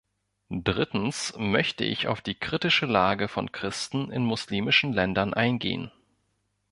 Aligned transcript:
Drittens 0.49 1.31
möchte 1.37 1.83
ich 1.85 2.07
auf 2.07 2.21
die 2.21 2.33
kritische 2.33 2.87
Lage 2.87 3.27
von 3.27 3.51
Christen 3.51 4.09
in 4.11 4.25
muslimischen 4.25 4.93
Ländern 4.93 5.35
eingehen. 5.35 5.91